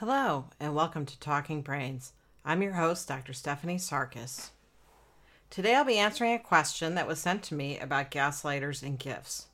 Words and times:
Hello, 0.00 0.44
and 0.60 0.76
welcome 0.76 1.04
to 1.06 1.18
Talking 1.18 1.60
Brains. 1.60 2.12
I'm 2.44 2.62
your 2.62 2.74
host, 2.74 3.08
Dr. 3.08 3.32
Stephanie 3.32 3.78
Sarkis. 3.78 4.50
Today 5.50 5.74
I'll 5.74 5.84
be 5.84 5.98
answering 5.98 6.34
a 6.34 6.38
question 6.38 6.94
that 6.94 7.08
was 7.08 7.18
sent 7.18 7.42
to 7.42 7.56
me 7.56 7.80
about 7.80 8.12
gaslighters 8.12 8.80
and 8.84 8.96
gifts. 8.96 9.46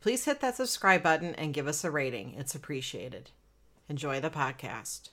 Please 0.00 0.24
hit 0.24 0.40
that 0.40 0.56
subscribe 0.56 1.02
button 1.02 1.34
and 1.34 1.52
give 1.52 1.68
us 1.68 1.84
a 1.84 1.90
rating, 1.90 2.32
it's 2.38 2.54
appreciated. 2.54 3.28
Enjoy 3.90 4.20
the 4.20 4.30
podcast. 4.30 5.10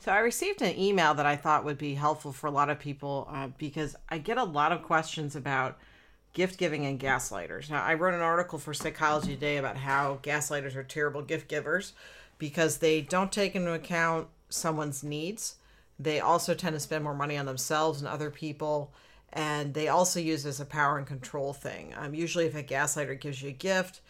So, 0.00 0.12
I 0.12 0.18
received 0.18 0.60
an 0.60 0.78
email 0.78 1.14
that 1.14 1.24
I 1.24 1.36
thought 1.36 1.64
would 1.64 1.78
be 1.78 1.94
helpful 1.94 2.34
for 2.34 2.46
a 2.46 2.50
lot 2.50 2.68
of 2.68 2.78
people 2.78 3.26
uh, 3.32 3.48
because 3.56 3.96
I 4.10 4.18
get 4.18 4.36
a 4.36 4.44
lot 4.44 4.72
of 4.72 4.82
questions 4.82 5.34
about 5.34 5.78
gift 6.32 6.58
giving 6.58 6.86
and 6.86 7.00
gaslighters. 7.00 7.70
Now, 7.70 7.82
I 7.82 7.94
wrote 7.94 8.14
an 8.14 8.20
article 8.20 8.58
for 8.58 8.72
Psychology 8.74 9.34
Today 9.34 9.56
about 9.56 9.76
how 9.76 10.20
gaslighters 10.22 10.76
are 10.76 10.84
terrible 10.84 11.22
gift 11.22 11.48
givers 11.48 11.92
because 12.38 12.78
they 12.78 13.00
don't 13.00 13.32
take 13.32 13.54
into 13.54 13.72
account 13.72 14.28
someone's 14.48 15.02
needs. 15.02 15.56
They 15.98 16.20
also 16.20 16.54
tend 16.54 16.74
to 16.74 16.80
spend 16.80 17.04
more 17.04 17.14
money 17.14 17.36
on 17.36 17.46
themselves 17.46 18.00
and 18.00 18.08
other 18.08 18.30
people, 18.30 18.92
and 19.32 19.74
they 19.74 19.88
also 19.88 20.18
use 20.20 20.46
it 20.46 20.50
as 20.50 20.60
a 20.60 20.64
power 20.64 20.96
and 20.96 21.06
control 21.06 21.52
thing. 21.52 21.92
Um, 21.96 22.14
usually, 22.14 22.46
if 22.46 22.54
a 22.54 22.62
gaslighter 22.62 23.20
gives 23.20 23.42
you 23.42 23.50
a 23.50 23.52
gift, 23.52 24.00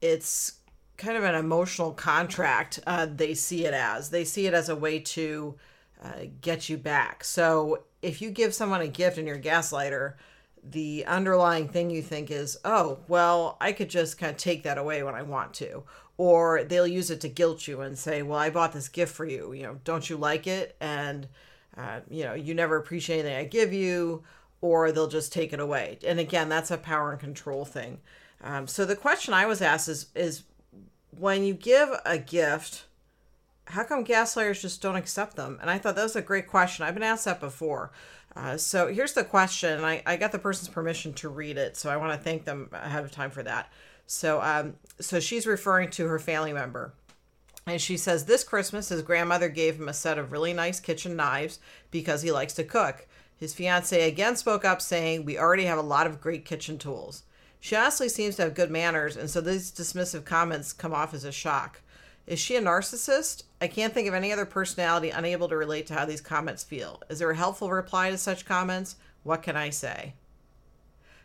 it's 0.00 0.58
kind 0.98 1.16
of 1.16 1.24
an 1.24 1.36
emotional 1.36 1.92
contract 1.92 2.80
uh, 2.86 3.06
they 3.06 3.32
see 3.32 3.64
it 3.64 3.72
as 3.72 4.10
they 4.10 4.24
see 4.24 4.46
it 4.46 4.52
as 4.52 4.68
a 4.68 4.76
way 4.76 4.98
to 4.98 5.54
uh, 6.02 6.24
get 6.40 6.68
you 6.68 6.76
back 6.76 7.22
so 7.22 7.84
if 8.02 8.20
you 8.20 8.30
give 8.30 8.52
someone 8.52 8.80
a 8.80 8.88
gift 8.88 9.16
and 9.16 9.26
you're 9.26 9.36
a 9.36 9.40
gaslighter 9.40 10.14
the 10.62 11.04
underlying 11.06 11.68
thing 11.68 11.90
you 11.90 12.02
think 12.02 12.30
is 12.30 12.58
oh 12.64 12.98
well 13.08 13.56
i 13.60 13.72
could 13.72 13.88
just 13.88 14.18
kind 14.18 14.30
of 14.30 14.36
take 14.36 14.62
that 14.62 14.78
away 14.78 15.02
when 15.02 15.14
i 15.14 15.22
want 15.22 15.54
to. 15.54 15.82
Or 16.16 16.64
they'll 16.64 16.86
use 16.86 17.12
it 17.12 17.20
to 17.20 17.28
guilt 17.28 17.68
you 17.68 17.80
and 17.80 17.96
say 17.96 18.22
well 18.22 18.38
i 18.38 18.50
bought 18.50 18.72
this 18.72 18.88
gift 18.88 19.14
for 19.14 19.24
you. 19.24 19.52
You 19.52 19.62
know 19.64 19.80
don't 19.84 20.08
you 20.08 20.16
like 20.16 20.46
it? 20.46 20.76
And 20.80 21.28
uh, 21.76 22.00
you 22.10 22.24
know 22.24 22.34
you 22.34 22.54
never 22.54 22.76
appreciate 22.76 23.20
anything 23.20 23.36
i 23.36 23.44
give 23.44 23.72
you. 23.72 24.24
Or 24.60 24.90
they'll 24.90 25.06
just 25.06 25.32
take 25.32 25.52
it 25.52 25.60
away. 25.60 25.98
And 26.06 26.18
again 26.18 26.48
that's 26.48 26.70
a 26.70 26.78
power 26.78 27.12
and 27.12 27.20
control 27.20 27.64
thing. 27.64 28.00
Um, 28.42 28.66
so 28.66 28.84
the 28.84 28.96
question 28.96 29.34
i 29.34 29.46
was 29.46 29.62
asked 29.62 29.88
is 29.88 30.06
is 30.14 30.42
when 31.10 31.44
you 31.44 31.54
give 31.54 31.88
a 32.04 32.18
gift, 32.18 32.84
how 33.68 33.84
come 33.84 34.04
gaslighters 34.04 34.60
just 34.60 34.82
don't 34.82 34.96
accept 34.96 35.36
them? 35.36 35.58
And 35.60 35.70
I 35.70 35.78
thought 35.78 35.96
that 35.96 36.02
was 36.02 36.16
a 36.16 36.22
great 36.22 36.46
question. 36.46 36.84
I've 36.84 36.94
been 36.94 37.02
asked 37.02 37.26
that 37.26 37.40
before. 37.40 37.92
Uh, 38.34 38.56
so 38.56 38.88
here's 38.88 39.12
the 39.12 39.24
question. 39.24 39.84
I, 39.84 40.02
I 40.06 40.16
got 40.16 40.32
the 40.32 40.38
person's 40.38 40.68
permission 40.68 41.12
to 41.14 41.28
read 41.28 41.58
it, 41.58 41.76
so 41.76 41.90
I 41.90 41.96
want 41.96 42.12
to 42.12 42.18
thank 42.18 42.44
them 42.44 42.68
ahead 42.72 43.04
of 43.04 43.10
time 43.10 43.30
for 43.30 43.42
that. 43.42 43.72
So, 44.06 44.40
um, 44.40 44.76
so 45.00 45.20
she's 45.20 45.46
referring 45.46 45.90
to 45.90 46.06
her 46.06 46.18
family 46.18 46.52
member. 46.52 46.94
And 47.66 47.80
she 47.80 47.96
says, 47.96 48.24
This 48.24 48.44
Christmas, 48.44 48.88
his 48.88 49.02
grandmother 49.02 49.48
gave 49.48 49.76
him 49.76 49.88
a 49.88 49.94
set 49.94 50.18
of 50.18 50.32
really 50.32 50.52
nice 50.52 50.80
kitchen 50.80 51.16
knives 51.16 51.58
because 51.90 52.22
he 52.22 52.32
likes 52.32 52.54
to 52.54 52.64
cook. 52.64 53.06
His 53.36 53.54
fiance 53.54 54.08
again 54.08 54.36
spoke 54.36 54.64
up, 54.64 54.80
saying, 54.80 55.24
We 55.24 55.38
already 55.38 55.64
have 55.64 55.78
a 55.78 55.82
lot 55.82 56.06
of 56.06 56.20
great 56.20 56.44
kitchen 56.44 56.78
tools. 56.78 57.24
She 57.60 57.76
honestly 57.76 58.08
seems 58.08 58.36
to 58.36 58.42
have 58.42 58.54
good 58.54 58.70
manners, 58.70 59.16
and 59.16 59.28
so 59.28 59.40
these 59.40 59.70
dismissive 59.72 60.24
comments 60.24 60.72
come 60.72 60.94
off 60.94 61.12
as 61.12 61.24
a 61.24 61.32
shock. 61.32 61.80
Is 62.28 62.38
she 62.38 62.56
a 62.56 62.60
narcissist? 62.60 63.44
I 63.58 63.68
can't 63.68 63.94
think 63.94 64.06
of 64.06 64.12
any 64.12 64.34
other 64.34 64.44
personality 64.44 65.08
unable 65.08 65.48
to 65.48 65.56
relate 65.56 65.86
to 65.86 65.94
how 65.94 66.04
these 66.04 66.20
comments 66.20 66.62
feel. 66.62 67.02
Is 67.08 67.20
there 67.20 67.30
a 67.30 67.36
helpful 67.36 67.70
reply 67.70 68.10
to 68.10 68.18
such 68.18 68.44
comments? 68.44 68.96
What 69.22 69.42
can 69.42 69.56
I 69.56 69.70
say? 69.70 70.12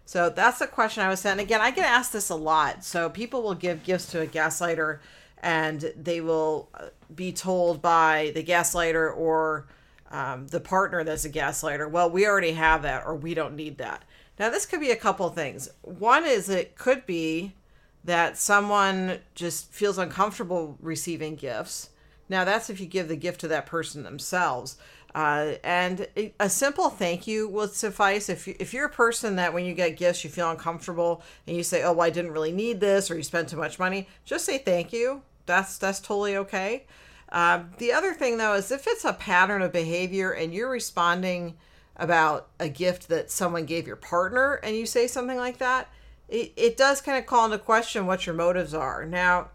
So 0.06 0.30
that's 0.30 0.60
the 0.60 0.68
question 0.68 1.04
I 1.04 1.10
was 1.10 1.20
sent. 1.20 1.42
Again, 1.42 1.60
I 1.60 1.72
get 1.72 1.86
asked 1.86 2.14
this 2.14 2.30
a 2.30 2.36
lot. 2.36 2.86
So 2.86 3.10
people 3.10 3.44
will 3.44 3.54
give 3.54 3.84
gifts 3.84 4.12
to 4.12 4.22
a 4.22 4.28
gaslighter 4.28 5.00
and 5.42 5.94
they 6.02 6.22
will 6.22 6.70
uh, 6.74 6.86
be 7.14 7.34
told 7.34 7.82
by 7.82 8.32
the 8.34 8.44
gaslighter 8.44 9.14
or 9.14 9.68
um, 10.10 10.48
the 10.48 10.62
partner 10.62 11.04
that's 11.04 11.26
a 11.26 11.30
gaslighter, 11.30 11.92
well, 11.92 12.10
we 12.10 12.26
already 12.26 12.54
have 12.54 12.84
that 12.84 13.06
or 13.06 13.14
we 13.14 13.34
don't 13.34 13.58
need 13.58 13.78
that. 13.80 14.04
Now, 14.40 14.50
this 14.50 14.66
could 14.66 14.80
be 14.80 14.92
a 14.92 14.96
couple 14.96 15.28
things. 15.30 15.68
One 15.82 16.26
is 16.26 16.48
it 16.48 16.78
could 16.78 17.06
be 17.06 17.56
that 18.04 18.38
someone 18.38 19.20
just 19.36 19.72
feels 19.72 19.98
uncomfortable 19.98 20.78
receiving 20.82 21.36
gifts. 21.36 21.90
Now, 22.30 22.44
that's 22.44 22.70
if 22.70 22.80
you 22.80 22.86
give 22.86 23.08
the 23.08 23.16
gift 23.16 23.42
to 23.42 23.48
that 23.50 23.66
person 23.66 24.04
themselves. 24.04 24.78
Uh, 25.16 25.54
and 25.64 26.08
a 26.40 26.50
simple 26.50 26.90
thank 26.90 27.28
you 27.28 27.48
will 27.48 27.68
suffice. 27.68 28.30
If, 28.30 28.48
you, 28.48 28.56
if 28.60 28.74
you're 28.74 28.88
a 28.88 28.90
person 28.90 29.36
that 29.36 29.54
when 29.54 29.64
you 29.64 29.74
get 29.74 29.98
gifts, 29.98 30.24
you 30.24 30.30
feel 30.30 30.50
uncomfortable 30.50 31.22
and 31.46 31.56
you 31.56 31.64
say, 31.64 31.84
oh, 31.84 31.94
well, 31.94 32.08
I 32.08 32.10
didn't 32.10 32.32
really 32.32 32.52
need 32.52 32.80
this, 32.80 33.12
or 33.12 33.16
you 33.16 33.24
spent 33.24 33.50
too 33.50 33.58
much 33.58 33.78
money, 33.78 34.08
just 34.26 34.46
say 34.46 34.58
thank 34.58 34.92
you. 34.92 35.22
That's, 35.46 35.78
that's 35.78 36.00
totally 36.00 36.38
okay. 36.38 36.86
Uh, 37.30 37.64
the 37.78 37.94
other 37.94 38.14
thing, 38.14 38.38
though, 38.38 38.56
is 38.56 38.72
if 38.72 38.88
it's 38.88 39.06
a 39.06 39.14
pattern 39.14 39.62
of 39.62 39.72
behavior 39.72 40.32
and 40.32 40.54
you're 40.54 40.70
responding 40.70 41.58
about 41.96 42.50
a 42.60 42.70
gift 42.70 43.08
that 43.10 43.30
someone 43.30 43.66
gave 43.66 43.86
your 43.86 43.96
partner 43.96 44.56
and 44.64 44.76
you 44.76 44.86
say 44.86 45.06
something 45.06 45.38
like 45.38 45.60
that, 45.60 45.90
it, 46.30 46.54
it 46.56 46.78
does 46.78 47.02
kind 47.02 47.18
of 47.18 47.26
call 47.26 47.46
into 47.46 47.58
question 47.58 48.06
what 48.06 48.26
your 48.26 48.36
motives 48.36 48.74
are. 48.74 49.06
Now, 49.06 49.50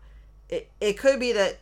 it, 0.49 0.71
it 0.81 0.99
could 0.99 1.21
be 1.21 1.33
that 1.33 1.59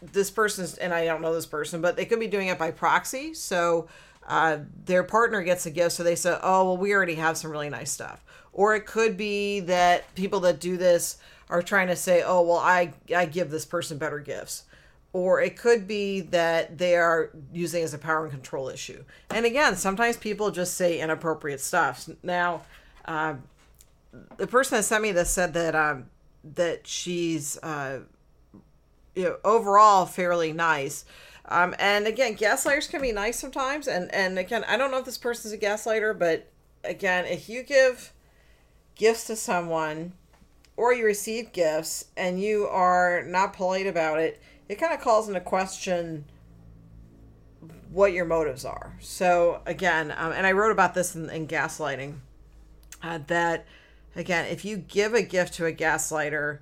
this 0.00 0.30
person's, 0.30 0.74
and 0.76 0.92
I 0.94 1.04
don't 1.04 1.22
know 1.22 1.34
this 1.34 1.46
person, 1.46 1.80
but 1.80 1.96
they 1.96 2.04
could 2.04 2.20
be 2.20 2.26
doing 2.26 2.48
it 2.48 2.58
by 2.58 2.70
proxy. 2.70 3.34
So 3.34 3.88
uh, 4.26 4.58
their 4.84 5.02
partner 5.02 5.42
gets 5.42 5.66
a 5.66 5.70
gift, 5.70 5.92
so 5.92 6.02
they 6.02 6.14
say, 6.14 6.38
oh, 6.42 6.64
well, 6.64 6.76
we 6.76 6.92
already 6.92 7.16
have 7.16 7.36
some 7.36 7.50
really 7.50 7.70
nice 7.70 7.90
stuff. 7.90 8.24
Or 8.52 8.74
it 8.74 8.86
could 8.86 9.16
be 9.16 9.60
that 9.60 10.14
people 10.14 10.40
that 10.40 10.60
do 10.60 10.76
this 10.76 11.18
are 11.48 11.62
trying 11.62 11.88
to 11.88 11.96
say, 11.96 12.22
oh, 12.24 12.42
well, 12.42 12.58
I, 12.58 12.92
I 13.14 13.26
give 13.26 13.50
this 13.50 13.64
person 13.64 13.98
better 13.98 14.18
gifts 14.18 14.64
or 15.12 15.40
it 15.40 15.56
could 15.56 15.88
be 15.88 16.20
that 16.20 16.78
they 16.78 16.94
are 16.96 17.30
using 17.52 17.82
as 17.82 17.94
a 17.94 17.98
power 17.98 18.24
and 18.24 18.30
control 18.30 18.68
issue. 18.68 19.04
And 19.30 19.46
again, 19.46 19.74
sometimes 19.76 20.16
people 20.16 20.50
just 20.50 20.74
say 20.74 21.00
inappropriate 21.00 21.60
stuff. 21.60 22.08
Now, 22.22 22.62
uh, 23.04 23.34
the 24.36 24.46
person 24.46 24.76
that 24.76 24.84
sent 24.84 25.02
me 25.02 25.12
this 25.12 25.30
said 25.30 25.54
that 25.54 25.74
um, 25.74 26.06
that 26.42 26.86
she's 26.86 27.58
uh, 27.62 28.00
you 29.14 29.24
know 29.24 29.36
overall 29.44 30.06
fairly 30.06 30.52
nice. 30.52 31.04
Um, 31.50 31.74
and 31.78 32.06
again, 32.06 32.36
gaslighters 32.36 32.90
can 32.90 33.00
be 33.00 33.12
nice 33.12 33.38
sometimes. 33.38 33.88
And 33.88 34.12
and 34.14 34.38
again, 34.38 34.64
I 34.68 34.76
don't 34.76 34.90
know 34.90 34.98
if 34.98 35.04
this 35.04 35.18
person's 35.18 35.54
a 35.54 35.58
gaslighter, 35.58 36.18
but 36.18 36.50
again, 36.84 37.24
if 37.24 37.48
you 37.48 37.62
give 37.62 38.12
gifts 38.94 39.26
to 39.28 39.36
someone 39.36 40.12
or 40.76 40.92
you 40.92 41.04
receive 41.04 41.52
gifts 41.52 42.06
and 42.16 42.40
you 42.40 42.66
are 42.66 43.22
not 43.22 43.52
polite 43.52 43.86
about 43.86 44.18
it 44.18 44.40
it 44.68 44.76
kind 44.76 44.92
of 44.92 45.00
calls 45.00 45.28
into 45.28 45.40
question 45.40 46.24
what 47.90 48.12
your 48.12 48.26
motives 48.26 48.64
are. 48.64 48.94
So 49.00 49.62
again, 49.66 50.12
um, 50.16 50.32
and 50.32 50.46
I 50.46 50.52
wrote 50.52 50.72
about 50.72 50.94
this 50.94 51.16
in, 51.16 51.30
in 51.30 51.48
gaslighting, 51.48 52.16
uh, 53.02 53.18
that 53.28 53.66
again, 54.16 54.46
if 54.46 54.64
you 54.64 54.76
give 54.76 55.14
a 55.14 55.22
gift 55.22 55.54
to 55.54 55.66
a 55.66 55.72
gaslighter, 55.72 56.58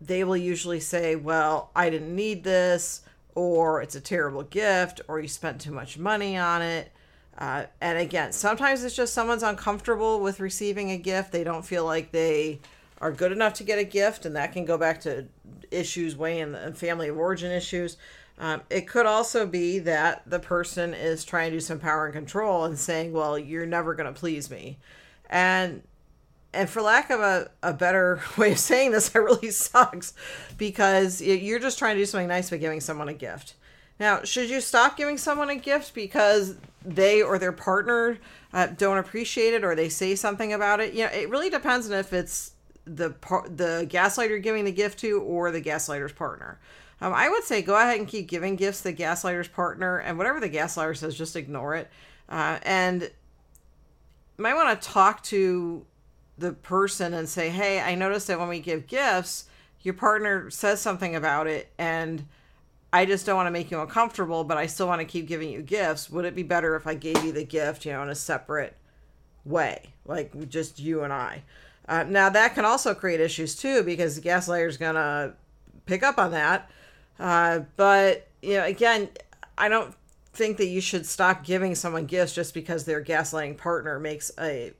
they 0.00 0.24
will 0.24 0.36
usually 0.36 0.80
say, 0.80 1.16
"Well, 1.16 1.70
I 1.74 1.90
didn't 1.90 2.14
need 2.14 2.44
this," 2.44 3.02
or 3.34 3.80
"It's 3.82 3.94
a 3.94 4.00
terrible 4.00 4.42
gift," 4.42 5.00
or 5.08 5.20
"You 5.20 5.28
spent 5.28 5.60
too 5.60 5.72
much 5.72 5.98
money 5.98 6.36
on 6.36 6.62
it." 6.62 6.92
Uh, 7.38 7.66
and 7.80 7.98
again, 7.98 8.32
sometimes 8.32 8.82
it's 8.82 8.96
just 8.96 9.12
someone's 9.12 9.42
uncomfortable 9.42 10.20
with 10.20 10.40
receiving 10.40 10.90
a 10.90 10.96
gift. 10.96 11.32
They 11.32 11.44
don't 11.44 11.64
feel 11.66 11.84
like 11.84 12.12
they 12.12 12.60
are 13.00 13.12
good 13.12 13.32
enough 13.32 13.54
to 13.54 13.64
get 13.64 13.78
a 13.78 13.84
gift, 13.84 14.24
and 14.24 14.34
that 14.36 14.52
can 14.52 14.64
go 14.64 14.78
back 14.78 15.00
to 15.02 15.26
issues 15.70 16.16
way 16.16 16.40
in 16.40 16.52
the 16.52 16.72
family 16.72 17.08
of 17.08 17.18
origin 17.18 17.52
issues. 17.52 17.96
Um, 18.38 18.62
it 18.70 18.88
could 18.88 19.06
also 19.06 19.46
be 19.46 19.78
that 19.80 20.22
the 20.26 20.38
person 20.38 20.94
is 20.94 21.24
trying 21.24 21.50
to 21.50 21.56
do 21.56 21.60
some 21.60 21.78
power 21.78 22.06
and 22.06 22.14
control 22.14 22.64
and 22.64 22.78
saying, 22.78 23.12
"Well, 23.12 23.38
you're 23.38 23.66
never 23.66 23.94
going 23.94 24.12
to 24.12 24.18
please 24.18 24.50
me," 24.50 24.78
and 25.28 25.82
and 26.56 26.68
for 26.68 26.82
lack 26.82 27.10
of 27.10 27.20
a, 27.20 27.50
a 27.62 27.72
better 27.72 28.20
way 28.36 28.52
of 28.52 28.58
saying 28.58 28.92
this, 28.92 29.14
it 29.14 29.18
really 29.18 29.50
sucks 29.52 30.14
because 30.58 31.20
you're 31.20 31.58
just 31.58 31.78
trying 31.78 31.96
to 31.96 32.02
do 32.02 32.06
something 32.06 32.28
nice 32.28 32.50
by 32.50 32.56
giving 32.56 32.80
someone 32.80 33.08
a 33.08 33.14
gift. 33.14 33.54
Now, 33.98 34.22
should 34.24 34.50
you 34.50 34.60
stop 34.60 34.96
giving 34.96 35.16
someone 35.16 35.48
a 35.48 35.56
gift 35.56 35.94
because 35.94 36.56
they 36.84 37.22
or 37.22 37.38
their 37.38 37.52
partner 37.52 38.18
uh, 38.52 38.66
don't 38.66 38.98
appreciate 38.98 39.54
it 39.54 39.64
or 39.64 39.74
they 39.74 39.88
say 39.88 40.14
something 40.14 40.52
about 40.52 40.80
it? 40.80 40.92
You 40.92 41.04
know, 41.04 41.12
it 41.12 41.30
really 41.30 41.48
depends 41.48 41.90
on 41.90 41.96
if 41.96 42.12
it's 42.12 42.52
the 42.84 43.10
par- 43.10 43.48
the 43.48 43.86
gaslighter 43.90 44.42
giving 44.42 44.64
the 44.64 44.72
gift 44.72 44.98
to 45.00 45.20
or 45.20 45.50
the 45.50 45.62
gaslighter's 45.62 46.12
partner. 46.12 46.58
Um, 47.00 47.12
I 47.12 47.28
would 47.28 47.44
say 47.44 47.62
go 47.62 47.76
ahead 47.76 47.98
and 47.98 48.08
keep 48.08 48.28
giving 48.28 48.56
gifts 48.56 48.78
to 48.78 48.84
the 48.84 48.94
gaslighter's 48.94 49.48
partner, 49.48 49.98
and 49.98 50.16
whatever 50.18 50.40
the 50.40 50.48
gaslighter 50.48 50.96
says, 50.96 51.14
just 51.14 51.36
ignore 51.36 51.74
it. 51.74 51.90
Uh, 52.28 52.58
and 52.62 53.10
might 54.38 54.54
want 54.54 54.80
to 54.80 54.88
talk 54.88 55.22
to 55.24 55.84
the 56.38 56.52
person 56.52 57.14
and 57.14 57.28
say, 57.28 57.50
"Hey, 57.50 57.80
I 57.80 57.94
noticed 57.94 58.26
that 58.28 58.38
when 58.38 58.48
we 58.48 58.60
give 58.60 58.86
gifts, 58.86 59.46
your 59.82 59.94
partner 59.94 60.50
says 60.50 60.80
something 60.80 61.14
about 61.14 61.46
it, 61.46 61.72
and 61.78 62.26
I 62.92 63.04
just 63.06 63.26
don't 63.26 63.36
want 63.36 63.46
to 63.46 63.52
make 63.52 63.70
you 63.70 63.80
uncomfortable, 63.80 64.44
but 64.44 64.56
I 64.56 64.66
still 64.66 64.86
want 64.86 65.00
to 65.00 65.06
keep 65.06 65.26
giving 65.26 65.50
you 65.50 65.62
gifts. 65.62 66.10
Would 66.10 66.24
it 66.24 66.34
be 66.34 66.42
better 66.42 66.76
if 66.76 66.86
I 66.86 66.94
gave 66.94 67.22
you 67.24 67.32
the 67.32 67.44
gift, 67.44 67.84
you 67.84 67.92
know, 67.92 68.02
in 68.02 68.08
a 68.08 68.14
separate 68.14 68.76
way, 69.44 69.94
like 70.04 70.48
just 70.48 70.78
you 70.78 71.02
and 71.02 71.12
I?" 71.12 71.42
Uh, 71.88 72.04
now 72.04 72.28
that 72.28 72.54
can 72.54 72.64
also 72.64 72.94
create 72.94 73.20
issues 73.20 73.54
too 73.54 73.82
because 73.82 74.16
the 74.16 74.28
gaslighter 74.28 74.68
is 74.68 74.76
gonna 74.76 75.34
pick 75.86 76.02
up 76.02 76.18
on 76.18 76.32
that. 76.32 76.70
Uh, 77.18 77.60
but 77.76 78.28
you 78.42 78.54
know, 78.54 78.64
again, 78.64 79.08
I 79.56 79.68
don't 79.68 79.94
think 80.32 80.58
that 80.58 80.66
you 80.66 80.80
should 80.80 81.06
stop 81.06 81.44
giving 81.44 81.74
someone 81.74 82.06
gifts 82.06 82.34
just 82.34 82.54
because 82.54 82.84
their 82.84 83.02
gaslighting 83.02 83.56
partner 83.56 83.98
makes 83.98 84.30
a, 84.38 84.72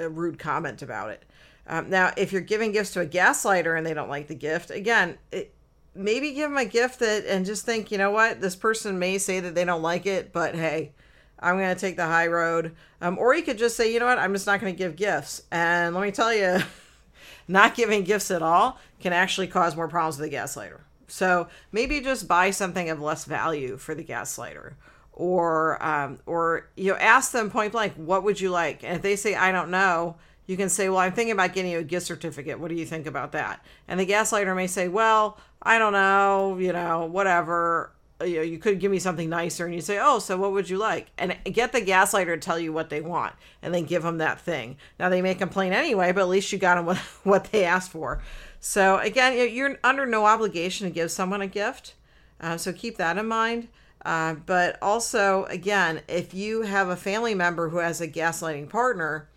a 0.00 0.08
rude 0.08 0.38
comment 0.38 0.82
about 0.82 1.10
it. 1.10 1.24
Um, 1.66 1.90
now, 1.90 2.12
if 2.16 2.32
you're 2.32 2.40
giving 2.40 2.72
gifts 2.72 2.92
to 2.92 3.00
a 3.00 3.06
gaslighter 3.06 3.76
and 3.76 3.86
they 3.86 3.94
don't 3.94 4.08
like 4.08 4.26
the 4.26 4.34
gift, 4.34 4.70
again, 4.70 5.18
it, 5.30 5.54
maybe 5.94 6.32
give 6.32 6.50
them 6.50 6.58
a 6.58 6.64
gift 6.64 6.98
that 7.00 7.26
and 7.26 7.46
just 7.46 7.64
think, 7.64 7.90
you 7.90 7.98
know 7.98 8.10
what, 8.10 8.40
this 8.40 8.56
person 8.56 8.98
may 8.98 9.18
say 9.18 9.40
that 9.40 9.54
they 9.54 9.64
don't 9.64 9.82
like 9.82 10.06
it, 10.06 10.32
but 10.32 10.54
hey, 10.54 10.92
I'm 11.38 11.58
going 11.58 11.74
to 11.74 11.80
take 11.80 11.96
the 11.96 12.06
high 12.06 12.26
road. 12.26 12.74
Um, 13.00 13.18
or 13.18 13.34
you 13.34 13.42
could 13.42 13.58
just 13.58 13.76
say, 13.76 13.92
you 13.92 14.00
know 14.00 14.06
what, 14.06 14.18
I'm 14.18 14.32
just 14.32 14.46
not 14.46 14.60
going 14.60 14.74
to 14.74 14.78
give 14.78 14.96
gifts. 14.96 15.42
And 15.50 15.94
let 15.94 16.02
me 16.02 16.10
tell 16.10 16.34
you, 16.34 16.58
not 17.48 17.74
giving 17.74 18.04
gifts 18.04 18.30
at 18.30 18.42
all 18.42 18.78
can 19.00 19.12
actually 19.12 19.46
cause 19.46 19.76
more 19.76 19.88
problems 19.88 20.18
with 20.18 20.30
the 20.30 20.36
gaslighter. 20.36 20.80
So 21.08 21.48
maybe 21.72 22.00
just 22.00 22.28
buy 22.28 22.50
something 22.50 22.88
of 22.90 23.00
less 23.00 23.24
value 23.24 23.76
for 23.76 23.94
the 23.94 24.04
gaslighter. 24.04 24.74
Or, 25.12 25.82
um, 25.84 26.18
or 26.24 26.68
you 26.76 26.92
know, 26.92 26.98
ask 26.98 27.32
them 27.32 27.50
point 27.50 27.72
blank, 27.72 27.94
what 27.96 28.24
would 28.24 28.40
you 28.40 28.50
like? 28.50 28.82
And 28.82 28.96
if 28.96 29.02
they 29.02 29.16
say, 29.16 29.34
I 29.34 29.52
don't 29.52 29.70
know, 29.70 30.16
you 30.50 30.56
can 30.56 30.68
say, 30.68 30.88
Well, 30.88 30.98
I'm 30.98 31.12
thinking 31.12 31.32
about 31.32 31.52
getting 31.52 31.70
you 31.70 31.78
a 31.78 31.84
gift 31.84 32.06
certificate. 32.06 32.58
What 32.58 32.70
do 32.70 32.74
you 32.74 32.84
think 32.84 33.06
about 33.06 33.30
that? 33.32 33.64
And 33.86 34.00
the 34.00 34.04
gaslighter 34.04 34.54
may 34.56 34.66
say, 34.66 34.88
Well, 34.88 35.38
I 35.62 35.78
don't 35.78 35.92
know, 35.92 36.58
you 36.58 36.72
know, 36.72 37.04
whatever. 37.06 37.92
You, 38.20 38.36
know, 38.36 38.42
you 38.42 38.58
could 38.58 38.80
give 38.80 38.90
me 38.90 38.98
something 38.98 39.30
nicer. 39.30 39.64
And 39.64 39.72
you 39.72 39.80
say, 39.80 40.00
Oh, 40.02 40.18
so 40.18 40.36
what 40.36 40.50
would 40.50 40.68
you 40.68 40.76
like? 40.76 41.12
And 41.16 41.36
get 41.44 41.70
the 41.70 41.80
gaslighter 41.80 42.34
to 42.34 42.38
tell 42.38 42.58
you 42.58 42.72
what 42.72 42.90
they 42.90 43.00
want 43.00 43.34
and 43.62 43.72
then 43.72 43.84
give 43.84 44.02
them 44.02 44.18
that 44.18 44.40
thing. 44.40 44.76
Now, 44.98 45.08
they 45.08 45.22
may 45.22 45.36
complain 45.36 45.72
anyway, 45.72 46.10
but 46.10 46.22
at 46.22 46.28
least 46.28 46.50
you 46.50 46.58
got 46.58 46.74
them 46.74 46.86
what, 46.86 46.98
what 47.22 47.44
they 47.52 47.64
asked 47.64 47.92
for. 47.92 48.20
So, 48.58 48.98
again, 48.98 49.54
you're 49.54 49.78
under 49.84 50.04
no 50.04 50.26
obligation 50.26 50.88
to 50.88 50.92
give 50.92 51.12
someone 51.12 51.42
a 51.42 51.46
gift. 51.46 51.94
Uh, 52.40 52.56
so 52.56 52.72
keep 52.72 52.96
that 52.96 53.16
in 53.18 53.26
mind. 53.26 53.68
Uh, 54.04 54.34
but 54.34 54.78
also, 54.80 55.44
again, 55.44 56.00
if 56.08 56.32
you 56.32 56.62
have 56.62 56.88
a 56.88 56.96
family 56.96 57.34
member 57.34 57.68
who 57.68 57.78
has 57.78 58.00
a 58.00 58.08
gaslighting 58.08 58.68
partner, 58.68 59.28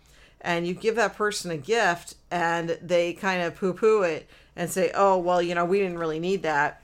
and 0.44 0.66
you 0.66 0.74
give 0.74 0.94
that 0.94 1.16
person 1.16 1.50
a 1.50 1.56
gift 1.56 2.14
and 2.30 2.78
they 2.82 3.14
kind 3.14 3.42
of 3.42 3.56
poo 3.56 3.72
poo 3.72 4.02
it 4.02 4.28
and 4.54 4.70
say, 4.70 4.92
oh, 4.94 5.18
well, 5.18 5.40
you 5.40 5.54
know, 5.54 5.64
we 5.64 5.78
didn't 5.78 5.98
really 5.98 6.20
need 6.20 6.42
that. 6.42 6.82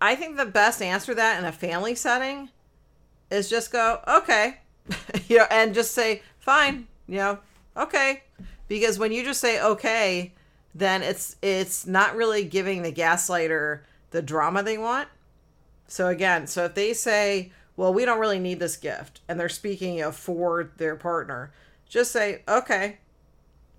I 0.00 0.16
think 0.16 0.36
the 0.36 0.44
best 0.44 0.82
answer 0.82 1.14
that 1.14 1.38
in 1.38 1.46
a 1.46 1.52
family 1.52 1.94
setting 1.94 2.50
is 3.30 3.48
just 3.48 3.70
go, 3.70 4.00
okay, 4.06 4.58
you 5.28 5.38
know, 5.38 5.46
and 5.50 5.72
just 5.72 5.92
say, 5.92 6.22
fine, 6.40 6.88
you 7.06 7.16
know, 7.16 7.38
okay. 7.76 8.24
Because 8.68 8.98
when 8.98 9.12
you 9.12 9.24
just 9.24 9.40
say 9.40 9.62
okay, 9.62 10.32
then 10.74 11.02
it's 11.02 11.36
it's 11.40 11.86
not 11.86 12.16
really 12.16 12.44
giving 12.44 12.82
the 12.82 12.92
gaslighter 12.92 13.80
the 14.10 14.20
drama 14.20 14.64
they 14.64 14.76
want. 14.76 15.08
So 15.88 16.08
again, 16.08 16.46
so 16.46 16.64
if 16.64 16.74
they 16.74 16.92
say, 16.92 17.52
well, 17.76 17.92
we 17.92 18.04
don't 18.04 18.18
really 18.18 18.38
need 18.38 18.58
this 18.58 18.76
gift, 18.76 19.20
and 19.28 19.38
they're 19.38 19.48
speaking 19.48 19.98
know, 19.98 20.10
for 20.10 20.72
their 20.76 20.96
partner, 20.96 21.52
just 21.88 22.10
say, 22.10 22.42
okay. 22.48 22.98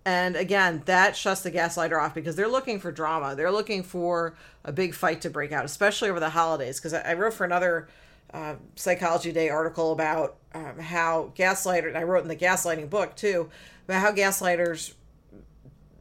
And 0.05 0.37
again, 0.37 0.83
that 0.85 1.17
shuts 1.17 1.41
the 1.41 1.51
gaslighter 1.51 2.01
off 2.01 2.13
because 2.13 2.37
they're 2.37 2.47
looking 2.47 2.79
for 2.79 2.91
drama. 2.91 3.35
They're 3.35 3.51
looking 3.51 3.83
for 3.83 4.35
a 4.63 4.71
big 4.71 4.93
fight 4.93 5.19
to 5.21 5.29
break 5.29 5.51
out, 5.51 5.65
especially 5.65 6.09
over 6.09 6.19
the 6.19 6.29
holidays. 6.29 6.79
Because 6.79 6.93
I 6.93 7.13
wrote 7.15 7.33
for 7.33 7.43
another 7.43 7.89
uh, 8.33 8.55
Psychology 8.75 9.29
Today 9.29 9.49
article 9.49 9.91
about 9.91 10.37
um, 10.53 10.79
how 10.79 11.33
gaslighter, 11.35 11.87
and 11.87 11.97
I 11.97 12.03
wrote 12.03 12.21
in 12.21 12.29
the 12.29 12.37
gaslighting 12.37 12.89
book 12.89 13.17
too, 13.17 13.49
about 13.85 13.99
how 13.99 14.11
gaslighters 14.13 14.93